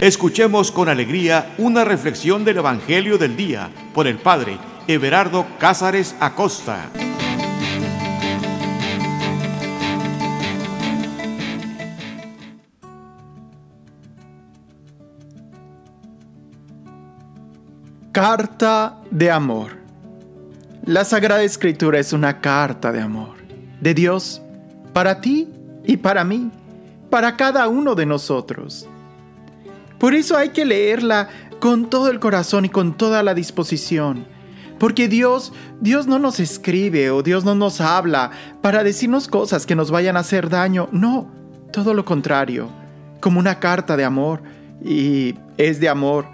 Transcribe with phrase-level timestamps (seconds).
[0.00, 6.88] Escuchemos con alegría una reflexión del Evangelio del Día por el Padre Everardo Cázares Acosta.
[18.12, 19.78] Carta de amor.
[20.84, 23.34] La Sagrada Escritura es una carta de amor
[23.80, 24.42] de Dios
[24.92, 25.48] para ti
[25.84, 26.52] y para mí,
[27.10, 28.88] para cada uno de nosotros.
[29.98, 31.28] Por eso hay que leerla
[31.60, 34.26] con todo el corazón y con toda la disposición.
[34.78, 38.30] Porque Dios, Dios no nos escribe o Dios no nos habla
[38.62, 40.88] para decirnos cosas que nos vayan a hacer daño.
[40.92, 41.28] No,
[41.72, 42.68] todo lo contrario,
[43.20, 44.42] como una carta de amor.
[44.84, 46.26] Y es de amor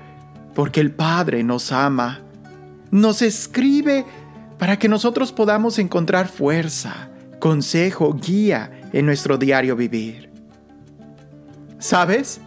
[0.54, 2.20] porque el Padre nos ama.
[2.90, 4.04] Nos escribe
[4.58, 7.08] para que nosotros podamos encontrar fuerza,
[7.40, 10.30] consejo, guía en nuestro diario vivir.
[11.78, 12.40] ¿Sabes?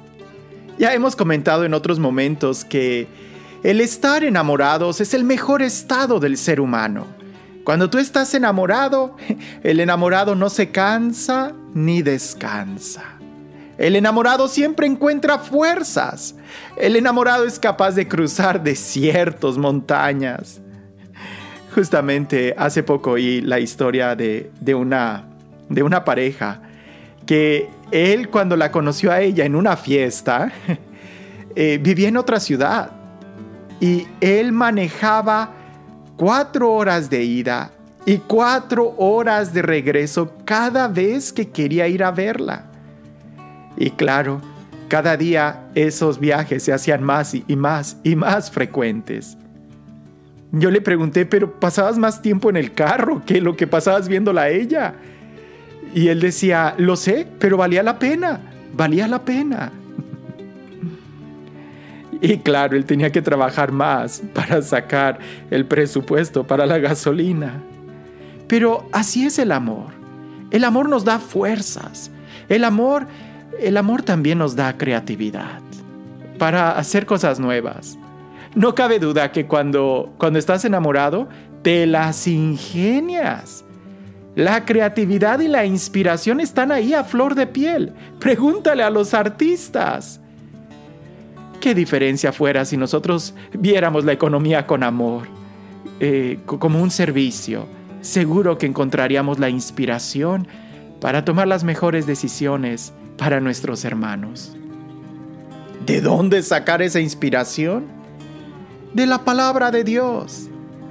[0.77, 3.07] Ya hemos comentado en otros momentos que
[3.63, 7.07] el estar enamorados es el mejor estado del ser humano.
[7.63, 9.15] Cuando tú estás enamorado,
[9.63, 13.03] el enamorado no se cansa ni descansa.
[13.79, 16.35] El enamorado siempre encuentra fuerzas.
[16.77, 20.61] El enamorado es capaz de cruzar desiertos, montañas.
[21.73, 25.25] Justamente hace poco oí la historia de, una,
[25.69, 26.61] de una pareja
[27.25, 30.51] que él cuando la conoció a ella en una fiesta,
[31.55, 32.91] eh, vivía en otra ciudad
[33.79, 35.51] y él manejaba
[36.15, 37.71] cuatro horas de ida
[38.05, 42.65] y cuatro horas de regreso cada vez que quería ir a verla.
[43.75, 44.41] Y claro,
[44.87, 49.37] cada día esos viajes se hacían más y más y más frecuentes.
[50.51, 54.43] Yo le pregunté, pero pasabas más tiempo en el carro que lo que pasabas viéndola
[54.43, 54.95] a ella.
[55.93, 58.39] Y él decía, lo sé, pero valía la pena,
[58.73, 59.71] valía la pena.
[62.21, 65.19] Y claro, él tenía que trabajar más para sacar
[65.51, 67.61] el presupuesto para la gasolina.
[68.47, 69.93] Pero así es el amor.
[70.51, 72.11] El amor nos da fuerzas.
[72.49, 73.07] El amor,
[73.59, 75.61] el amor también nos da creatividad
[76.37, 77.97] para hacer cosas nuevas.
[78.55, 81.27] No cabe duda que cuando, cuando estás enamorado,
[81.61, 83.65] te las ingenias
[84.37, 87.93] la creatividad y la inspiración están ahí a flor de piel.
[88.19, 90.19] Pregúntale a los artistas.
[91.59, 95.23] ¿Qué diferencia fuera si nosotros viéramos la economía con amor,
[95.99, 97.65] eh, como un servicio?
[98.01, 100.47] Seguro que encontraríamos la inspiración
[101.01, 104.55] para tomar las mejores decisiones para nuestros hermanos.
[105.87, 107.85] ¿De dónde sacar esa inspiración?
[108.93, 110.47] De la palabra de Dios.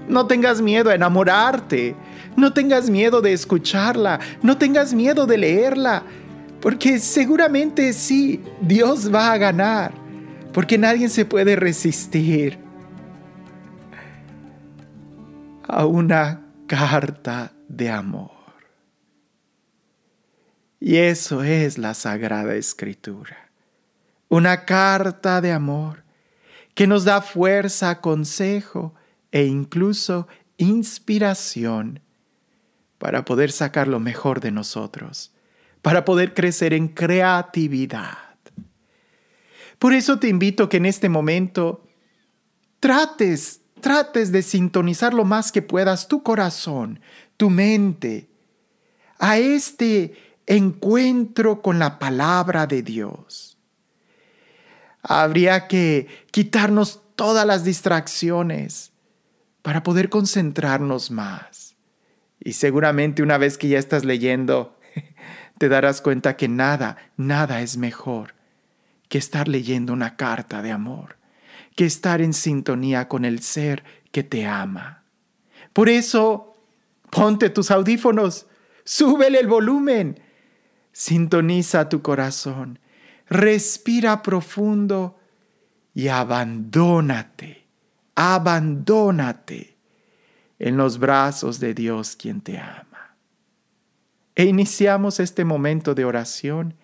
[0.08, 1.94] No tengas miedo a enamorarte.
[2.36, 6.02] No tengas miedo de escucharla, no tengas miedo de leerla,
[6.60, 9.92] porque seguramente sí, Dios va a ganar,
[10.52, 12.58] porque nadie se puede resistir
[15.68, 18.30] a una carta de amor.
[20.78, 23.50] Y eso es la Sagrada Escritura,
[24.28, 26.04] una carta de amor
[26.74, 28.94] que nos da fuerza, consejo
[29.32, 32.00] e incluso inspiración
[32.98, 35.32] para poder sacar lo mejor de nosotros,
[35.82, 38.18] para poder crecer en creatividad.
[39.78, 41.86] Por eso te invito que en este momento
[42.80, 47.00] trates, trates de sintonizar lo más que puedas tu corazón,
[47.36, 48.30] tu mente,
[49.18, 50.14] a este
[50.46, 53.58] encuentro con la palabra de Dios.
[55.02, 58.92] Habría que quitarnos todas las distracciones
[59.62, 61.65] para poder concentrarnos más.
[62.46, 64.78] Y seguramente una vez que ya estás leyendo,
[65.58, 68.34] te darás cuenta que nada, nada es mejor
[69.08, 71.16] que estar leyendo una carta de amor,
[71.74, 75.02] que estar en sintonía con el ser que te ama.
[75.72, 76.56] Por eso,
[77.10, 78.46] ponte tus audífonos,
[78.84, 80.20] súbele el volumen,
[80.92, 82.78] sintoniza tu corazón,
[83.28, 85.18] respira profundo
[85.94, 87.66] y abandónate,
[88.14, 89.75] abandónate
[90.58, 93.16] en los brazos de Dios quien te ama.
[94.34, 96.74] E iniciamos este momento de oración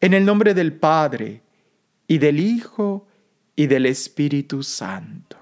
[0.00, 1.42] en el nombre del Padre
[2.06, 3.06] y del Hijo
[3.54, 5.36] y del Espíritu Santo.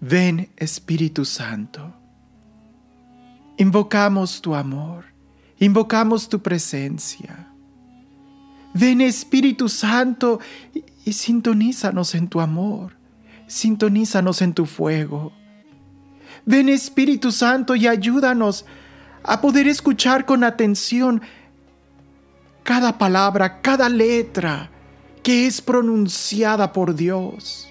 [0.00, 1.94] Ven Espíritu Santo,
[3.56, 5.06] invocamos tu amor,
[5.58, 7.53] invocamos tu presencia.
[8.74, 10.40] Ven Espíritu Santo
[11.04, 12.96] y sintonízanos en tu amor,
[13.46, 15.32] sintonízanos en tu fuego.
[16.44, 18.66] Ven Espíritu Santo y ayúdanos
[19.22, 21.22] a poder escuchar con atención
[22.64, 24.70] cada palabra, cada letra
[25.22, 27.68] que es pronunciada por Dios.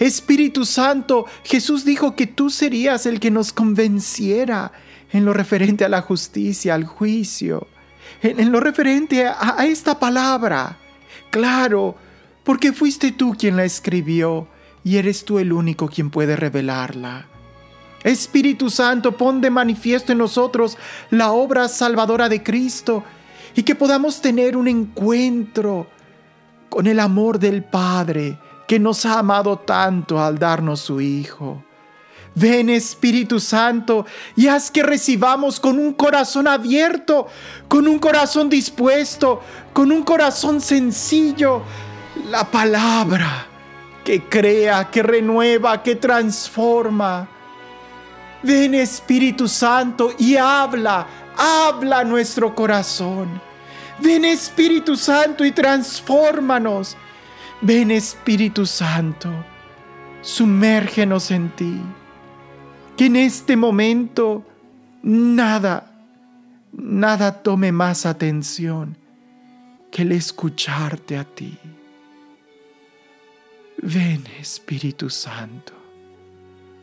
[0.00, 4.72] Espíritu Santo, Jesús dijo que tú serías el que nos convenciera
[5.12, 7.68] en lo referente a la justicia, al juicio,
[8.22, 10.78] en, lo referente a, esta palabra.
[11.30, 11.96] Claro,
[12.44, 14.48] porque fuiste tú quien la escribió
[14.84, 17.26] y eres tú el único quien puede revelarla.
[18.04, 20.78] Espíritu Santo, pon de manifiesto en nosotros
[21.10, 23.02] la obra salvadora de Cristo
[23.56, 25.88] y que podamos tener un encuentro
[26.68, 28.38] con el amor del Padre
[28.68, 31.65] que nos ha amado tanto al darnos su Hijo.
[32.36, 34.04] Ven Espíritu Santo
[34.36, 37.26] y haz que recibamos con un corazón abierto,
[37.66, 39.40] con un corazón dispuesto,
[39.72, 41.62] con un corazón sencillo,
[42.28, 43.46] la palabra
[44.04, 47.26] que crea, que renueva, que transforma.
[48.42, 51.06] Ven Espíritu Santo y habla,
[51.38, 53.40] habla nuestro corazón.
[53.98, 56.98] Ven Espíritu Santo y transfórmanos.
[57.62, 59.30] Ven Espíritu Santo,
[60.20, 61.80] sumérgenos en ti.
[62.96, 64.44] Que en este momento
[65.02, 65.92] nada,
[66.72, 68.96] nada tome más atención
[69.92, 71.58] que el escucharte a ti.
[73.78, 75.74] Ven Espíritu Santo,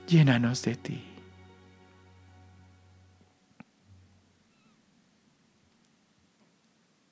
[0.08, 1.04] llénanos de ti.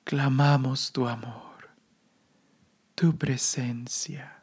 [0.04, 1.70] Clamamos tu amor,
[2.94, 4.42] tu presencia,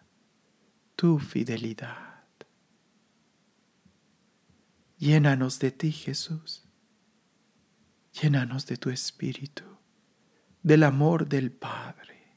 [0.96, 2.19] tu fidelidad.
[5.00, 6.66] Llénanos de ti, Jesús.
[8.22, 9.64] Llénanos de tu Espíritu,
[10.62, 12.36] del amor del Padre.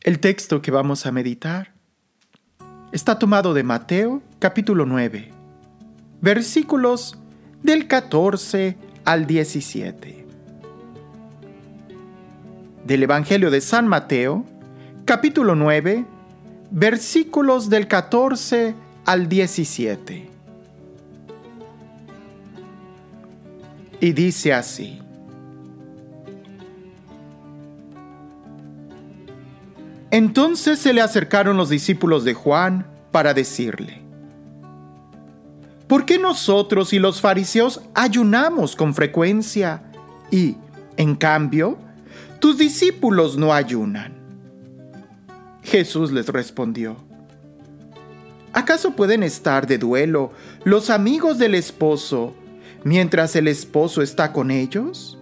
[0.00, 1.72] El texto que vamos a meditar
[2.90, 5.30] está tomado de Mateo capítulo 9,
[6.20, 7.16] versículos
[7.62, 10.26] del 14 al 17.
[12.84, 14.44] Del Evangelio de San Mateo,
[15.04, 16.06] capítulo 9,
[16.72, 18.74] versículos del 14
[19.04, 20.30] al 17.
[24.00, 24.98] Y dice así.
[30.10, 34.02] Entonces se le acercaron los discípulos de Juan para decirle,
[35.86, 39.82] ¿Por qué nosotros y los fariseos ayunamos con frecuencia
[40.30, 40.56] y,
[40.96, 41.76] en cambio,
[42.40, 44.21] tus discípulos no ayunan?
[45.62, 46.96] Jesús les respondió,
[48.52, 50.32] ¿acaso pueden estar de duelo
[50.64, 52.34] los amigos del esposo
[52.84, 55.18] mientras el esposo está con ellos?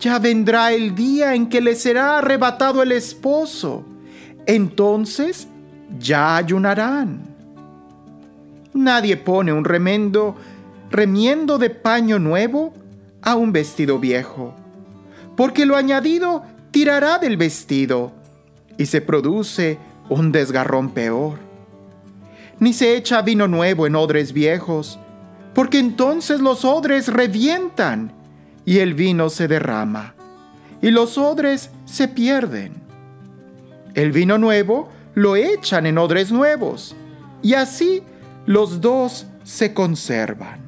[0.00, 3.84] Ya vendrá el día en que les será arrebatado el esposo,
[4.46, 5.46] entonces
[6.00, 7.20] ya ayunarán.
[8.74, 10.34] Nadie pone un remendo,
[10.90, 12.74] remiendo de paño nuevo
[13.20, 14.56] a un vestido viejo,
[15.36, 16.42] porque lo añadido
[16.72, 18.21] tirará del vestido
[18.82, 21.38] y se produce un desgarrón peor.
[22.58, 24.98] Ni se echa vino nuevo en odres viejos,
[25.54, 28.12] porque entonces los odres revientan
[28.64, 30.16] y el vino se derrama,
[30.80, 32.72] y los odres se pierden.
[33.94, 36.96] El vino nuevo lo echan en odres nuevos,
[37.40, 38.02] y así
[38.46, 40.60] los dos se conservan.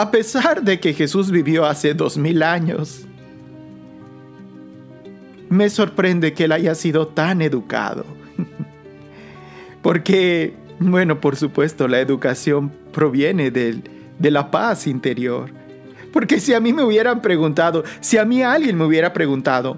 [0.00, 3.02] A pesar de que Jesús vivió hace dos mil años,
[5.50, 8.06] me sorprende que él haya sido tan educado.
[9.82, 13.82] Porque, bueno, por supuesto, la educación proviene de,
[14.18, 15.50] de la paz interior.
[16.14, 19.76] Porque si a mí me hubieran preguntado, si a mí alguien me hubiera preguntado,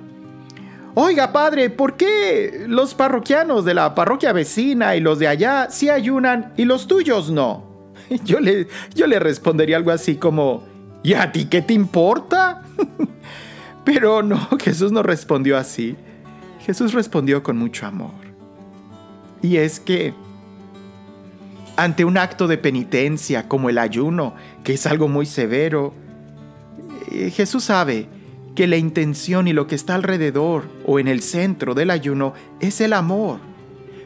[0.95, 5.91] Oiga, padre, ¿por qué los parroquianos de la parroquia vecina y los de allá sí
[5.91, 7.72] ayunan y los tuyos no?
[8.25, 10.65] Yo le, yo le respondería algo así como,
[11.03, 12.63] ¿y a ti qué te importa?
[13.85, 15.97] Pero no, Jesús no respondió así.
[16.65, 18.13] Jesús respondió con mucho amor.
[19.43, 20.15] Y es que
[21.77, 25.95] ante un acto de penitencia como el ayuno, que es algo muy severo,
[27.11, 28.07] eh, Jesús sabe
[28.55, 32.81] que la intención y lo que está alrededor o en el centro del ayuno es
[32.81, 33.39] el amor.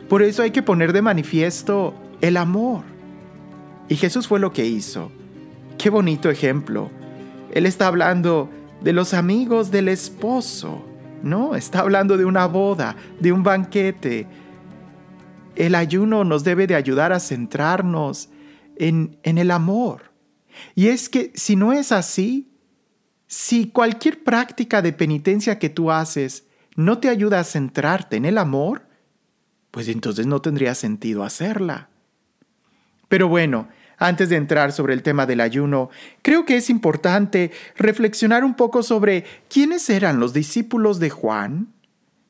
[0.09, 2.96] Por eso hay que poner de manifiesto el amor.
[3.89, 5.11] Y Jesús fue lo que hizo.
[5.79, 6.91] Qué bonito ejemplo.
[7.53, 8.51] Él está hablando
[8.81, 10.85] de los amigos del esposo,
[11.23, 11.55] ¿no?
[11.55, 14.27] Está hablando de una boda, de un banquete.
[15.55, 18.29] El ayuno nos debe de ayudar a centrarnos
[18.77, 20.13] en, en el amor.
[20.75, 22.51] Y es que si no es así,
[23.27, 28.39] si cualquier práctica de penitencia que tú haces no te ayuda a centrarte en el
[28.39, 28.87] amor,
[29.71, 31.89] pues entonces no tendría sentido hacerla.
[33.09, 35.91] Pero bueno, antes de entrar sobre el tema del ayuno,
[36.23, 41.69] creo que es importante reflexionar un poco sobre quiénes eran los discípulos de Juan,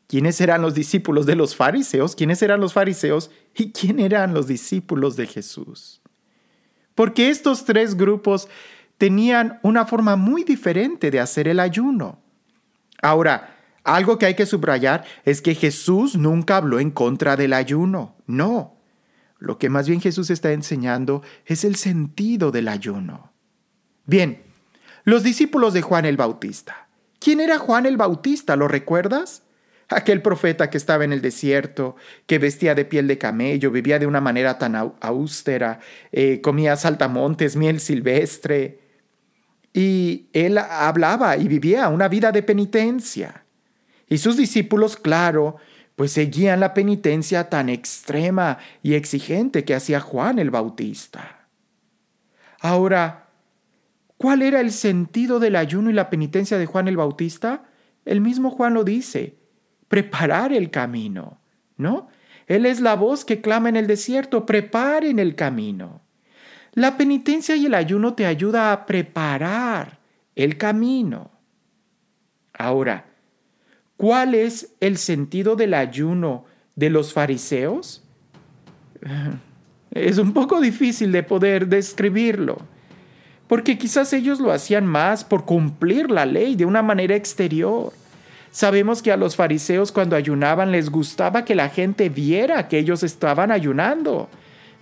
[0.06, 4.46] quiénes eran los discípulos de los fariseos, quiénes eran los fariseos y quién eran los
[4.46, 6.00] discípulos de Jesús.
[6.94, 8.48] Porque estos tres grupos
[8.98, 12.20] tenían una forma muy diferente de hacer el ayuno.
[13.02, 18.16] Ahora, algo que hay que subrayar es que Jesús nunca habló en contra del ayuno,
[18.26, 18.75] no.
[19.38, 23.32] Lo que más bien Jesús está enseñando es el sentido del ayuno.
[24.06, 24.42] Bien,
[25.04, 26.88] los discípulos de Juan el Bautista.
[27.18, 28.56] ¿Quién era Juan el Bautista?
[28.56, 29.42] ¿Lo recuerdas?
[29.88, 34.06] Aquel profeta que estaba en el desierto, que vestía de piel de camello, vivía de
[34.06, 38.80] una manera tan austera, eh, comía saltamontes, miel silvestre.
[39.72, 43.44] Y él hablaba y vivía una vida de penitencia.
[44.08, 45.56] Y sus discípulos, claro,
[45.96, 51.48] pues seguían la penitencia tan extrema y exigente que hacía Juan el Bautista.
[52.60, 53.30] Ahora,
[54.18, 57.64] ¿cuál era el sentido del ayuno y la penitencia de Juan el Bautista?
[58.04, 59.38] El mismo Juan lo dice,
[59.88, 61.40] preparar el camino,
[61.78, 62.08] ¿no?
[62.46, 66.02] Él es la voz que clama en el desierto, preparen el camino.
[66.72, 69.98] La penitencia y el ayuno te ayuda a preparar
[70.34, 71.30] el camino.
[72.52, 73.15] Ahora,
[73.96, 78.02] ¿Cuál es el sentido del ayuno de los fariseos?
[79.92, 82.58] Es un poco difícil de poder describirlo,
[83.46, 87.94] porque quizás ellos lo hacían más por cumplir la ley de una manera exterior.
[88.50, 93.02] Sabemos que a los fariseos cuando ayunaban les gustaba que la gente viera que ellos
[93.04, 94.28] estaban ayunando.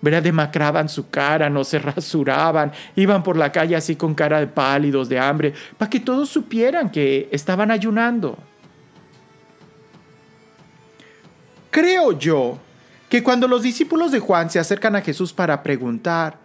[0.01, 0.23] ¿verdad?
[0.23, 5.09] Demacraban su cara, no se rasuraban, iban por la calle así con cara de pálidos,
[5.09, 8.37] de hambre, para que todos supieran que estaban ayunando.
[11.75, 12.61] Creo yo
[13.09, 16.39] que cuando los discípulos de Juan se acercan a Jesús para preguntar,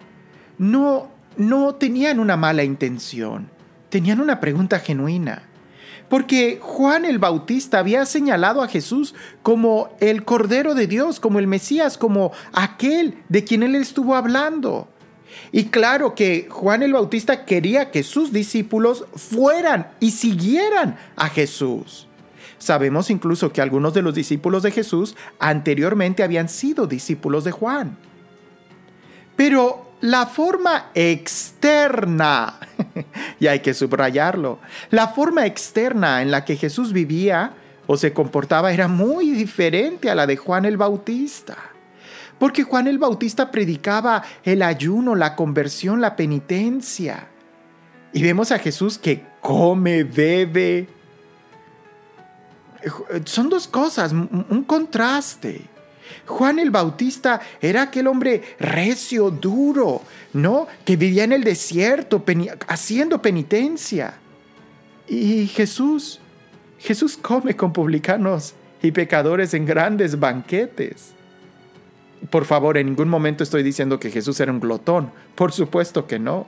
[0.58, 3.48] no, no tenían una mala intención,
[3.90, 5.44] tenían una pregunta genuina.
[6.10, 11.46] Porque Juan el Bautista había señalado a Jesús como el Cordero de Dios, como el
[11.46, 14.88] Mesías, como aquel de quien él estuvo hablando.
[15.52, 22.09] Y claro que Juan el Bautista quería que sus discípulos fueran y siguieran a Jesús.
[22.60, 27.98] Sabemos incluso que algunos de los discípulos de Jesús anteriormente habían sido discípulos de Juan.
[29.36, 32.60] Pero la forma externa,
[33.40, 34.60] y hay que subrayarlo,
[34.92, 37.54] la forma externa en la que Jesús vivía
[37.88, 41.58] o se comportaba era muy diferente a la de Juan el Bautista.
[42.38, 47.28] Porque Juan el Bautista predicaba el ayuno, la conversión, la penitencia.
[48.14, 50.88] Y vemos a Jesús que come, bebe,
[53.26, 55.68] son dos cosas, un contraste.
[56.26, 60.02] Juan el Bautista era aquel hombre recio, duro,
[60.34, 60.68] ¿no?
[60.86, 62.24] Que vivía en el desierto
[62.68, 64.16] haciendo penitencia.
[65.08, 66.20] Y Jesús,
[66.78, 71.14] Jesús come con publicanos y pecadores en grandes banquetes.
[72.30, 75.12] Por favor, en ningún momento estoy diciendo que Jesús era un glotón.
[75.36, 76.48] Por supuesto que no.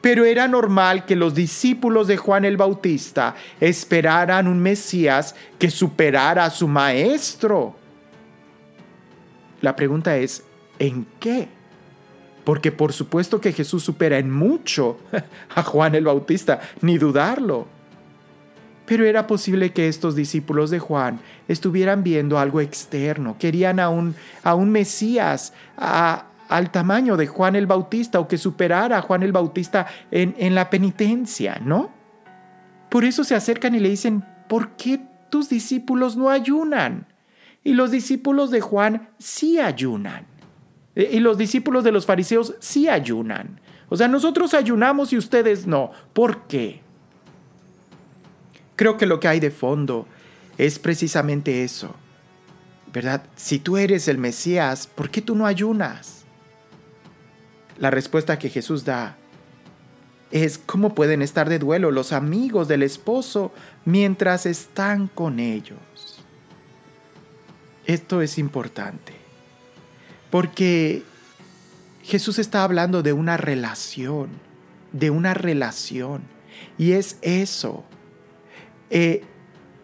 [0.00, 6.44] Pero era normal que los discípulos de Juan el Bautista esperaran un Mesías que superara
[6.44, 7.74] a su maestro.
[9.60, 10.44] La pregunta es,
[10.78, 11.48] ¿en qué?
[12.44, 14.98] Porque por supuesto que Jesús supera en mucho
[15.54, 17.66] a Juan el Bautista, ni dudarlo.
[18.86, 24.14] Pero era posible que estos discípulos de Juan estuvieran viendo algo externo, querían a un,
[24.42, 29.22] a un Mesías, a, al tamaño de Juan el Bautista o que superara a Juan
[29.22, 31.90] el Bautista en, en la penitencia, ¿no?
[32.90, 35.00] Por eso se acercan y le dicen, ¿por qué
[35.30, 37.06] tus discípulos no ayunan?
[37.62, 40.26] Y los discípulos de Juan sí ayunan.
[40.94, 43.60] E, y los discípulos de los fariseos sí ayunan.
[43.90, 45.90] O sea, nosotros ayunamos y ustedes no.
[46.12, 46.80] ¿Por qué?
[48.76, 50.06] Creo que lo que hay de fondo
[50.56, 51.94] es precisamente eso.
[52.92, 53.24] ¿Verdad?
[53.36, 56.17] Si tú eres el Mesías, ¿por qué tú no ayunas?
[57.78, 59.16] La respuesta que Jesús da
[60.30, 63.52] es cómo pueden estar de duelo los amigos del esposo
[63.84, 65.78] mientras están con ellos.
[67.86, 69.14] Esto es importante
[70.30, 71.02] porque
[72.02, 74.30] Jesús está hablando de una relación,
[74.92, 76.22] de una relación.
[76.76, 77.84] Y es eso,
[78.90, 79.24] eh,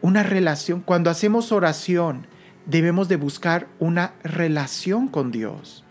[0.00, 0.80] una relación.
[0.80, 2.26] Cuando hacemos oración,
[2.66, 5.83] debemos de buscar una relación con Dios.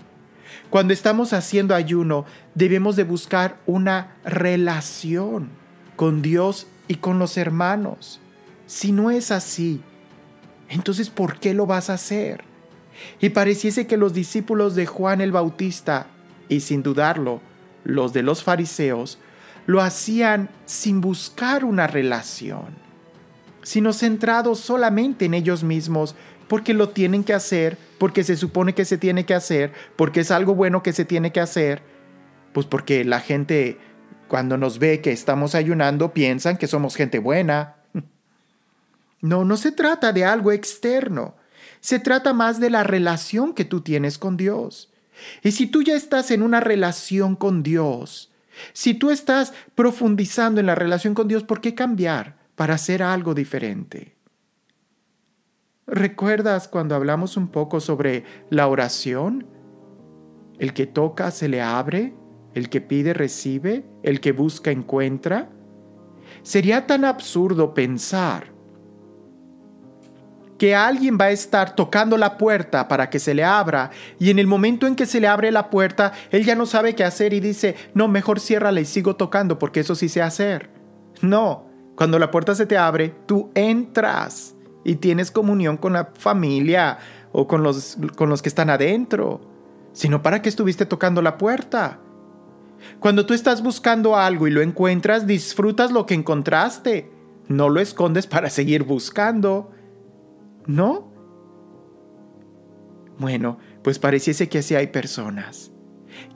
[0.74, 2.25] Cuando estamos haciendo ayuno,
[2.56, 5.50] debemos de buscar una relación
[5.96, 8.20] con Dios y con los hermanos.
[8.65, 9.82] Si no es así,
[10.70, 12.44] entonces ¿por qué lo vas a hacer?
[13.22, 16.08] Y pareciese que los discípulos de Juan el Bautista,
[16.50, 17.39] y sin dudarlo,
[17.84, 19.20] los de los fariseos,
[19.68, 22.70] lo hacían sin buscar una relación,
[23.62, 26.15] sino centrados solamente en ellos mismos,
[26.48, 30.31] porque lo tienen que hacer, porque se supone que se tiene que hacer, porque es
[30.31, 31.81] algo bueno que se tiene que hacer,
[32.51, 33.77] pues porque la gente
[34.27, 37.77] cuando nos ve que estamos ayunando piensan que somos gente buena.
[39.22, 41.38] No, no se trata de algo externo,
[41.79, 44.91] se trata más de la relación que tú tienes con Dios.
[45.41, 48.33] Y si tú ya estás en una relación con Dios,
[48.74, 53.33] si tú estás profundizando en la relación con Dios, ¿por qué cambiar para hacer algo
[53.33, 54.13] diferente?
[55.85, 59.45] ¿Recuerdas cuando hablamos un poco sobre la oración?
[60.57, 62.13] El que toca se le abre,
[62.53, 65.49] el que pide recibe, el que busca encuentra.
[66.41, 68.53] Sería tan absurdo pensar
[70.57, 74.39] que alguien va a estar tocando la puerta para que se le abra y en
[74.39, 77.33] el momento en que se le abre la puerta, él ya no sabe qué hacer
[77.33, 80.69] y dice, no, mejor ciérrala y sigo tocando porque eso sí sé hacer.
[81.21, 86.97] No, cuando la puerta se te abre, tú entras y tienes comunión con la familia
[87.31, 89.41] o con los, con los que están adentro,
[89.93, 91.99] sino para que estuviste tocando la puerta.
[92.99, 97.11] Cuando tú estás buscando algo y lo encuentras, disfrutas lo que encontraste.
[97.47, 99.71] No lo escondes para seguir buscando.
[100.65, 101.11] ¿No?
[103.17, 105.71] Bueno, pues pareciese que así hay personas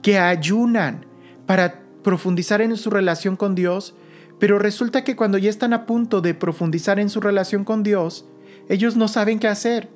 [0.02, 1.06] que ayunan
[1.46, 3.94] para profundizar en su relación con Dios,
[4.38, 8.26] pero resulta que cuando ya están a punto de profundizar en su relación con Dios,
[8.68, 9.88] ellos no saben qué hacer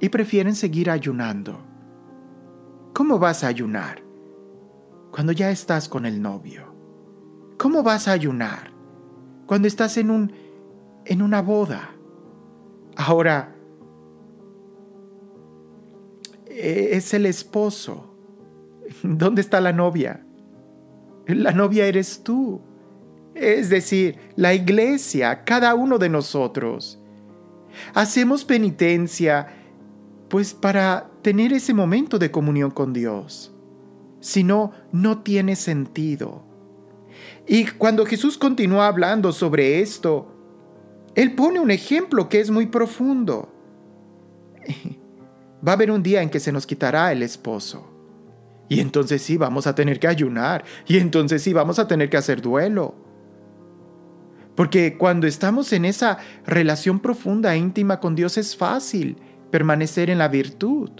[0.00, 1.58] y prefieren seguir ayunando.
[2.94, 4.02] ¿Cómo vas a ayunar?
[5.10, 6.74] Cuando ya estás con el novio.
[7.58, 8.70] ¿Cómo vas a ayunar?
[9.46, 10.32] Cuando estás en un
[11.04, 11.90] en una boda.
[12.96, 13.54] Ahora,
[16.46, 18.14] e, es el esposo.
[19.02, 20.24] ¿Dónde está la novia?
[21.26, 22.60] La novia eres tú.
[23.34, 27.00] Es decir, la iglesia, cada uno de nosotros.
[27.94, 29.48] Hacemos penitencia,
[30.28, 33.54] pues para tener ese momento de comunión con Dios.
[34.20, 36.44] Si no, no tiene sentido.
[37.46, 40.32] Y cuando Jesús continúa hablando sobre esto,
[41.14, 43.52] Él pone un ejemplo que es muy profundo.
[45.66, 47.92] Va a haber un día en que se nos quitará el esposo.
[48.68, 50.64] Y entonces sí vamos a tener que ayunar.
[50.86, 52.94] Y entonces sí vamos a tener que hacer duelo.
[54.56, 59.18] Porque cuando estamos en esa relación profunda e íntima con Dios es fácil
[59.50, 60.90] permanecer en la virtud.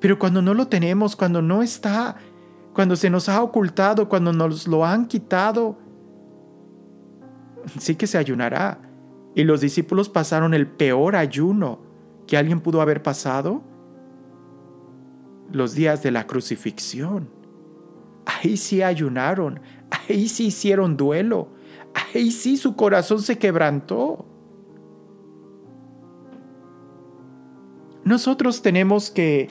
[0.00, 2.16] Pero cuando no lo tenemos, cuando no está,
[2.74, 5.78] cuando se nos ha ocultado, cuando nos lo han quitado,
[7.78, 8.80] sí que se ayunará.
[9.34, 11.80] Y los discípulos pasaron el peor ayuno
[12.26, 13.62] que alguien pudo haber pasado?
[15.50, 17.30] Los días de la crucifixión.
[18.26, 21.48] Ahí sí ayunaron, ahí sí hicieron duelo,
[21.94, 24.24] ahí sí su corazón se quebrantó.
[28.04, 29.48] Nosotros tenemos que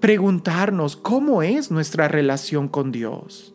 [0.00, 3.54] preguntarnos cómo es nuestra relación con Dios.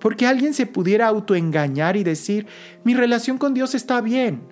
[0.00, 2.46] Porque alguien se pudiera autoengañar y decir,
[2.84, 4.42] mi relación con Dios está bien.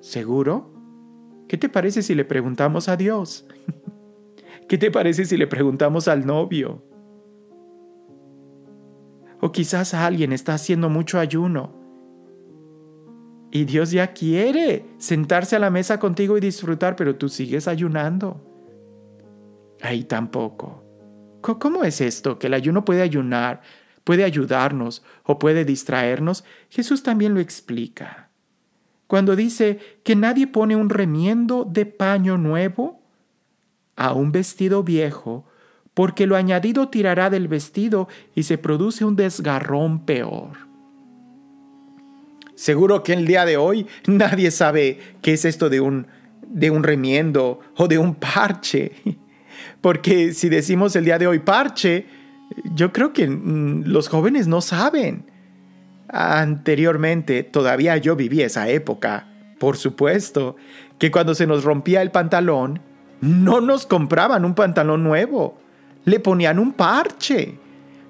[0.00, 0.72] ¿Seguro?
[1.48, 3.46] ¿Qué te parece si le preguntamos a Dios?
[4.68, 6.84] ¿Qué te parece si le preguntamos al novio?
[9.40, 11.78] O quizás alguien está haciendo mucho ayuno
[13.52, 18.46] y Dios ya quiere sentarse a la mesa contigo y disfrutar, pero tú sigues ayunando.
[19.82, 20.84] Ahí tampoco.
[21.40, 22.38] ¿Cómo es esto?
[22.38, 23.62] Que el ayuno puede ayunar,
[24.04, 26.44] puede ayudarnos o puede distraernos.
[26.68, 28.30] Jesús también lo explica
[29.10, 33.02] cuando dice que nadie pone un remiendo de paño nuevo
[33.96, 35.46] a un vestido viejo,
[36.00, 40.56] porque lo añadido tirará del vestido y se produce un desgarrón peor.
[42.54, 46.06] Seguro que el día de hoy nadie sabe qué es esto de un,
[46.46, 48.92] de un remiendo o de un parche.
[49.82, 52.06] Porque si decimos el día de hoy parche,
[52.74, 55.26] yo creo que mm, los jóvenes no saben.
[56.08, 59.28] Anteriormente, todavía yo viví esa época.
[59.58, 60.56] Por supuesto,
[60.98, 62.80] que cuando se nos rompía el pantalón,
[63.20, 65.60] no nos compraban un pantalón nuevo,
[66.04, 67.58] le ponían un parche.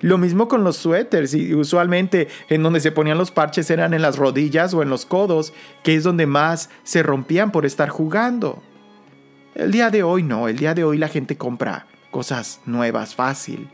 [0.01, 4.01] Lo mismo con los suéteres y usualmente en donde se ponían los parches eran en
[4.01, 8.63] las rodillas o en los codos, que es donde más se rompían por estar jugando.
[9.55, 13.69] El día de hoy no, el día de hoy la gente compra cosas nuevas fácil.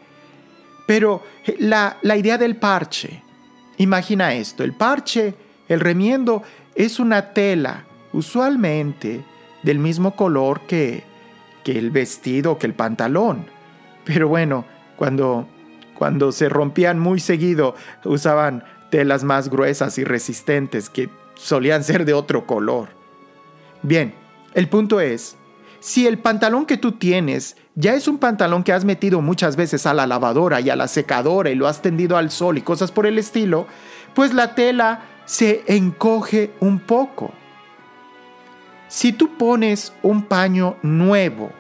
[0.87, 1.23] Pero
[1.59, 3.23] la, la idea del parche
[3.79, 5.35] Imagina esto, el parche,
[5.69, 6.43] el remiendo,
[6.75, 9.23] es una tela usualmente
[9.63, 11.05] del mismo color que,
[11.63, 13.47] que el vestido, que el pantalón.
[14.07, 14.65] Pero bueno,
[14.97, 15.47] cuando,
[15.99, 22.15] cuando se rompían muy seguido, usaban telas más gruesas y resistentes que solían ser de
[22.15, 22.89] otro color.
[23.83, 24.15] Bien,
[24.55, 25.37] el punto es,
[25.81, 29.87] si el pantalón que tú tienes ya es un pantalón que has metido muchas veces
[29.87, 32.91] a la lavadora y a la secadora y lo has tendido al sol y cosas
[32.91, 33.67] por el estilo,
[34.15, 37.33] pues la tela se encoge un poco.
[38.89, 41.51] Si tú pones un paño nuevo,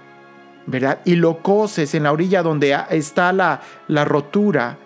[0.66, 1.00] ¿verdad?
[1.04, 4.78] Y lo coses en la orilla donde está la, la rotura,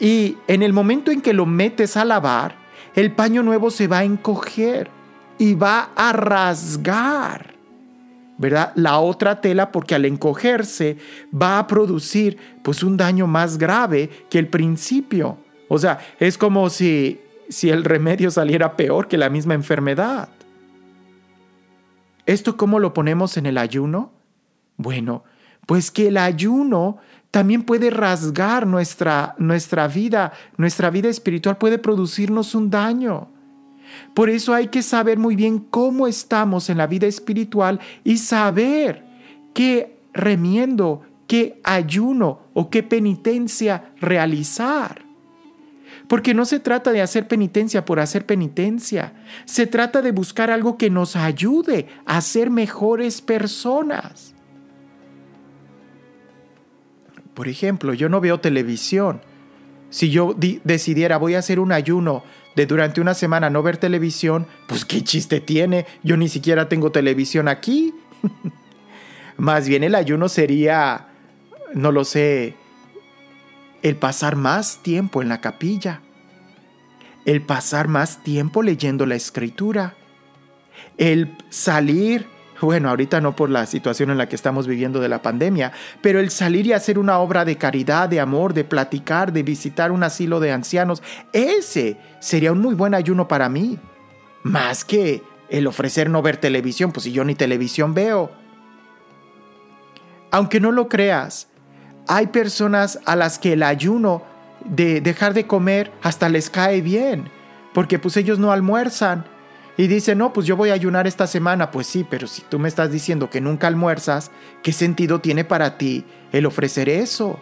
[0.00, 2.56] y en el momento en que lo metes a lavar,
[2.94, 4.90] el paño nuevo se va a encoger
[5.38, 7.54] y va a rasgar.
[8.38, 8.72] ¿verdad?
[8.76, 10.96] La otra tela porque al encogerse
[11.34, 15.38] va a producir pues un daño más grave que el principio.
[15.66, 20.28] O sea, es como si, si el remedio saliera peor que la misma enfermedad.
[22.26, 24.12] ¿Esto cómo lo ponemos en el ayuno?
[24.78, 25.24] Bueno,
[25.66, 26.96] pues que el ayuno
[27.30, 33.28] también puede rasgar nuestra, nuestra vida, nuestra vida espiritual puede producirnos un daño.
[34.14, 39.04] Por eso hay que saber muy bien cómo estamos en la vida espiritual y saber
[39.52, 45.04] qué remiendo, qué ayuno o qué penitencia realizar.
[46.06, 49.12] Porque no se trata de hacer penitencia por hacer penitencia,
[49.44, 54.34] se trata de buscar algo que nos ayude a ser mejores personas.
[57.38, 59.20] Por ejemplo, yo no veo televisión.
[59.90, 62.24] Si yo decidiera voy a hacer un ayuno
[62.56, 66.90] de durante una semana no ver televisión, pues qué chiste tiene, yo ni siquiera tengo
[66.90, 67.94] televisión aquí.
[69.36, 71.10] más bien el ayuno sería,
[71.74, 72.56] no lo sé,
[73.82, 76.00] el pasar más tiempo en la capilla,
[77.24, 79.94] el pasar más tiempo leyendo la escritura,
[80.96, 82.26] el salir
[82.60, 86.20] bueno, ahorita no por la situación en la que estamos viviendo de la pandemia, pero
[86.20, 90.02] el salir y hacer una obra de caridad, de amor, de platicar, de visitar un
[90.02, 93.78] asilo de ancianos, ese sería un muy buen ayuno para mí.
[94.42, 98.30] Más que el ofrecer no ver televisión, pues si yo ni televisión veo.
[100.30, 101.48] Aunque no lo creas,
[102.06, 104.22] hay personas a las que el ayuno
[104.64, 107.30] de dejar de comer hasta les cae bien,
[107.72, 109.24] porque pues ellos no almuerzan
[109.78, 111.70] y dice, no, pues yo voy a ayunar esta semana.
[111.70, 115.78] Pues sí, pero si tú me estás diciendo que nunca almuerzas, ¿qué sentido tiene para
[115.78, 117.38] ti el ofrecer eso?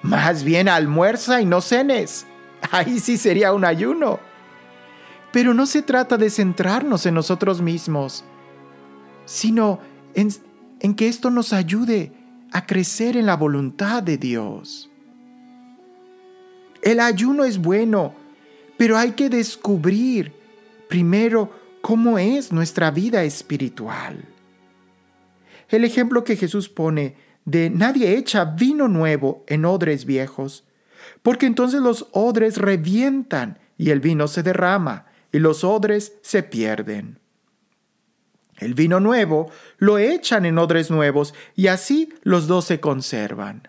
[0.00, 2.26] Más bien almuerza y no cenes.
[2.70, 4.20] Ahí sí sería un ayuno.
[5.32, 8.24] Pero no se trata de centrarnos en nosotros mismos,
[9.26, 9.80] sino
[10.14, 10.30] en,
[10.80, 12.10] en que esto nos ayude
[12.52, 14.90] a crecer en la voluntad de Dios.
[16.80, 18.14] El ayuno es bueno,
[18.78, 20.43] pero hay que descubrir
[20.88, 24.24] primero cómo es nuestra vida espiritual.
[25.68, 30.64] El ejemplo que Jesús pone de nadie echa vino nuevo en odres viejos,
[31.22, 37.18] porque entonces los odres revientan y el vino se derrama y los odres se pierden.
[38.58, 43.68] El vino nuevo lo echan en odres nuevos y así los dos se conservan.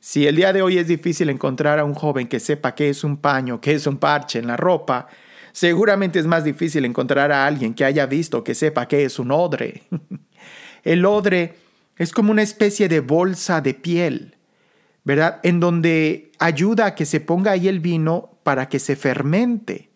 [0.00, 3.04] Si el día de hoy es difícil encontrar a un joven que sepa qué es
[3.04, 5.06] un paño, qué es un parche en la ropa,
[5.52, 9.30] Seguramente es más difícil encontrar a alguien que haya visto, que sepa qué es un
[9.30, 9.82] odre.
[10.82, 11.54] El odre
[11.96, 14.36] es como una especie de bolsa de piel,
[15.04, 15.40] ¿verdad?
[15.42, 19.90] En donde ayuda a que se ponga ahí el vino para que se fermente.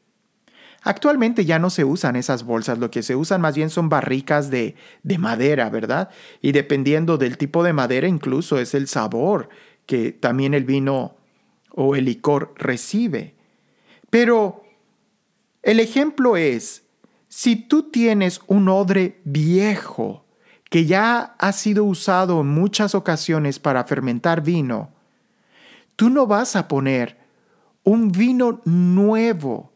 [0.82, 4.50] Actualmente ya no se usan esas bolsas, lo que se usan más bien son barricas
[4.50, 6.10] de, de, madera, ¿verdad?
[6.40, 9.48] Y dependiendo del tipo de madera, incluso es el sabor
[9.86, 11.16] que también el vino
[11.70, 13.34] o el licor recibe.
[14.10, 14.65] Pero
[15.66, 16.84] el ejemplo es,
[17.26, 20.24] si tú tienes un odre viejo
[20.70, 24.90] que ya ha sido usado en muchas ocasiones para fermentar vino,
[25.96, 27.18] tú no vas a poner
[27.82, 29.72] un vino nuevo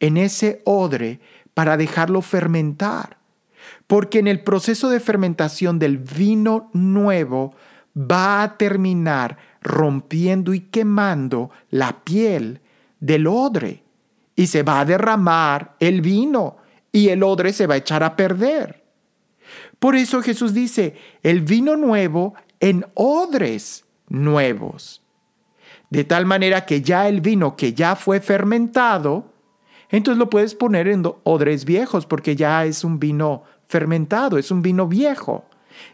[0.00, 1.20] en ese odre
[1.52, 3.18] para dejarlo fermentar,
[3.86, 7.54] porque en el proceso de fermentación del vino nuevo
[7.94, 12.62] va a terminar rompiendo y quemando la piel
[12.98, 13.83] del odre
[14.36, 16.56] y se va a derramar el vino
[16.92, 18.84] y el odre se va a echar a perder.
[19.78, 25.02] Por eso Jesús dice, el vino nuevo en odres nuevos.
[25.90, 29.32] De tal manera que ya el vino que ya fue fermentado,
[29.90, 34.62] entonces lo puedes poner en odres viejos porque ya es un vino fermentado, es un
[34.62, 35.44] vino viejo.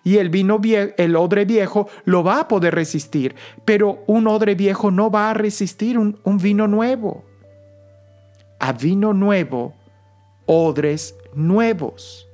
[0.04, 4.90] Y el vino el odre viejo lo va a poder resistir, pero un odre viejo
[4.90, 7.24] no va a resistir un vino nuevo
[8.60, 9.74] a vino nuevo,
[10.46, 12.28] odres nuevos.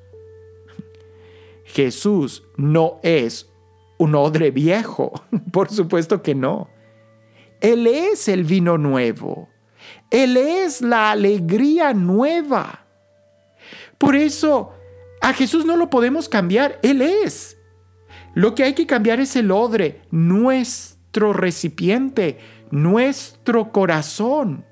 [1.64, 3.48] Jesús no es
[3.98, 5.12] un odre viejo,
[5.52, 6.68] por supuesto que no.
[7.60, 9.48] Él es el vino nuevo.
[10.10, 12.86] Él es la alegría nueva.
[13.98, 14.72] Por eso
[15.20, 17.56] a Jesús no lo podemos cambiar, Él es.
[18.34, 22.38] Lo que hay que cambiar es el odre, nuestro recipiente,
[22.70, 24.64] nuestro corazón.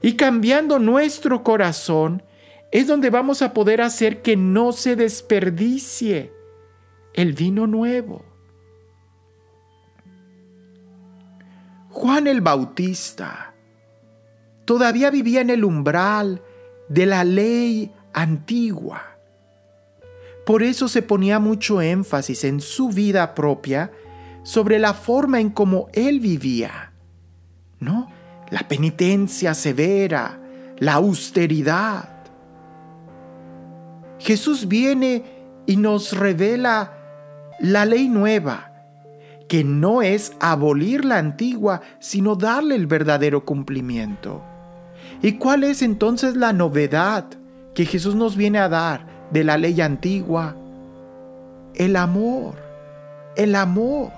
[0.00, 2.22] Y cambiando nuestro corazón
[2.70, 6.32] es donde vamos a poder hacer que no se desperdicie
[7.14, 8.24] el vino nuevo.
[11.90, 13.54] Juan el Bautista
[14.64, 16.42] todavía vivía en el umbral
[16.88, 19.16] de la ley antigua.
[20.44, 23.90] Por eso se ponía mucho énfasis en su vida propia
[24.44, 26.92] sobre la forma en cómo él vivía.
[27.80, 28.10] ¿No?
[28.50, 30.38] La penitencia severa,
[30.78, 32.08] la austeridad.
[34.18, 35.24] Jesús viene
[35.66, 36.92] y nos revela
[37.60, 38.72] la ley nueva,
[39.48, 44.42] que no es abolir la antigua, sino darle el verdadero cumplimiento.
[45.22, 47.26] ¿Y cuál es entonces la novedad
[47.74, 50.54] que Jesús nos viene a dar de la ley antigua?
[51.74, 52.54] El amor,
[53.36, 54.12] el amor.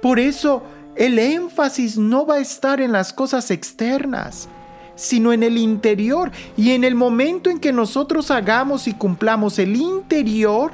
[0.00, 0.62] Por eso
[0.98, 4.48] el énfasis no va a estar en las cosas externas,
[4.96, 6.32] sino en el interior.
[6.56, 10.72] Y en el momento en que nosotros hagamos y cumplamos el interior,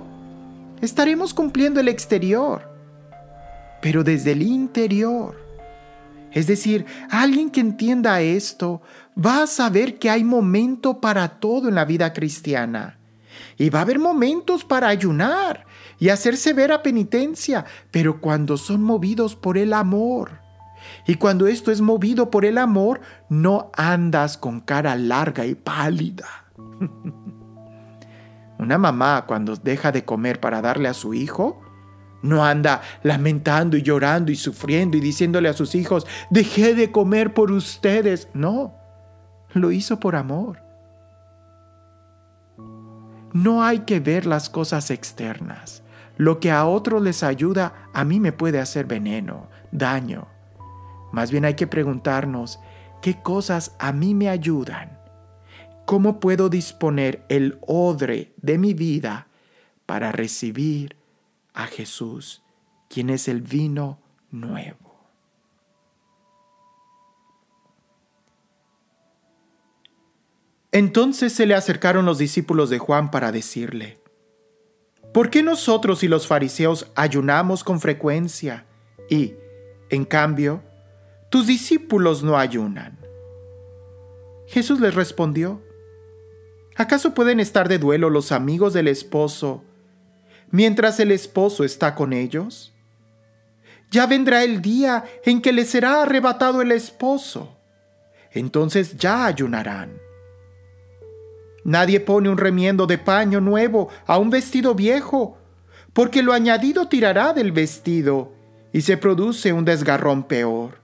[0.80, 2.66] estaremos cumpliendo el exterior.
[3.82, 5.38] Pero desde el interior.
[6.32, 8.80] Es decir, alguien que entienda esto
[9.14, 12.96] va a saber que hay momento para todo en la vida cristiana.
[13.58, 15.66] Y va a haber momentos para ayunar
[15.98, 20.44] y hacer severa penitencia, pero cuando son movidos por el amor.
[21.06, 26.26] Y cuando esto es movido por el amor, no andas con cara larga y pálida.
[28.58, 31.60] Una mamá cuando deja de comer para darle a su hijo,
[32.22, 37.34] no anda lamentando y llorando y sufriendo y diciéndole a sus hijos, dejé de comer
[37.34, 38.28] por ustedes.
[38.32, 38.74] No,
[39.52, 40.62] lo hizo por amor.
[43.34, 45.83] No hay que ver las cosas externas.
[46.16, 50.28] Lo que a otros les ayuda, a mí me puede hacer veneno, daño.
[51.12, 52.60] Más bien hay que preguntarnos,
[53.02, 54.98] ¿qué cosas a mí me ayudan?
[55.86, 59.26] ¿Cómo puedo disponer el odre de mi vida
[59.86, 60.96] para recibir
[61.54, 62.42] a Jesús,
[62.88, 64.00] quien es el vino
[64.30, 64.78] nuevo.
[70.72, 74.00] Entonces se le acercaron los discípulos de Juan para decirle,
[75.14, 78.66] ¿por qué nosotros y los fariseos ayunamos con frecuencia
[79.08, 79.34] y,
[79.88, 80.62] en cambio,
[81.30, 82.98] tus discípulos no ayunan?
[84.48, 85.62] Jesús les respondió,
[86.74, 89.62] ¿acaso pueden estar de duelo los amigos del esposo
[90.50, 92.74] mientras el esposo está con ellos?
[93.92, 97.56] Ya vendrá el día en que les será arrebatado el esposo.
[98.32, 100.03] Entonces ya ayunarán.
[101.64, 105.38] Nadie pone un remiendo de paño nuevo a un vestido viejo,
[105.92, 108.32] porque lo añadido tirará del vestido
[108.72, 110.78] y se produce un desgarrón peor.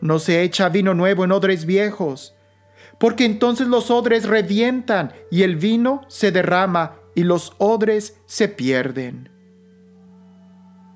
[0.00, 2.34] No se echa vino nuevo en odres viejos,
[2.98, 9.30] porque entonces los odres revientan y el vino se derrama y los odres se pierden.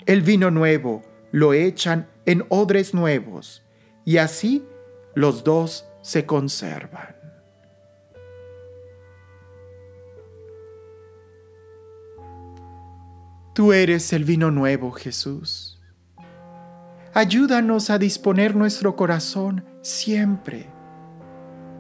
[0.07, 3.63] El vino nuevo lo echan en odres nuevos,
[4.05, 4.65] y así
[5.15, 7.20] los dos se conservan.
[13.61, 15.79] Tú eres el vino nuevo, Jesús.
[17.13, 20.67] Ayúdanos a disponer nuestro corazón siempre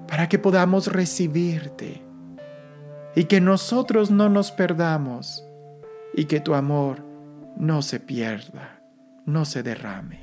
[0.06, 2.02] para que podamos recibirte
[3.16, 5.42] y que nosotros no nos perdamos
[6.12, 7.02] y que tu amor
[7.56, 8.82] no se pierda,
[9.24, 10.20] no se derrame.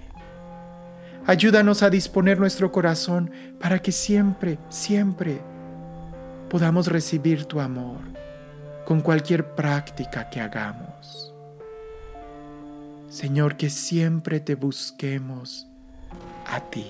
[1.25, 5.41] Ayúdanos a disponer nuestro corazón para que siempre, siempre
[6.51, 8.01] podamos recibir tu amor
[8.85, 11.26] con cualquier práctica que hagamos.
[13.09, 15.67] Señor, que siempre te busquemos
[16.45, 16.85] a ti.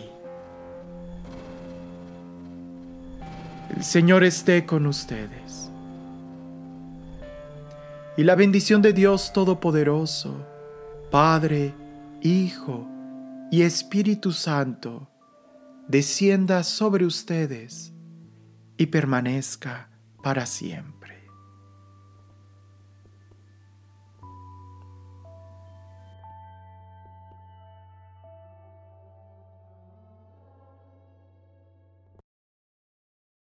[3.76, 5.70] El Señor esté con ustedes
[8.18, 10.44] y la bendición de Dios Todopoderoso,
[11.12, 11.74] Padre,
[12.22, 12.88] Hijo
[13.52, 15.08] y Espíritu Santo,
[15.88, 17.94] descienda sobre ustedes
[18.76, 19.90] y permanezca
[20.24, 20.97] para siempre.